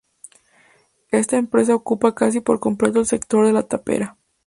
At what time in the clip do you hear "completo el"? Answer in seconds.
2.59-3.05